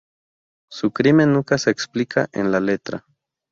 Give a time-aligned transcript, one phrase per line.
[0.67, 3.05] Su crimen nunca se explica en la letra.